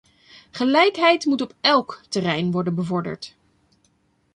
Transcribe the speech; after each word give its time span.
Gelijkheid 0.53 1.25
moet 1.25 1.41
op 1.41 1.53
elk 1.61 2.01
terrein 2.09 2.51
worden 2.51 2.75
bevorderd. 2.75 3.35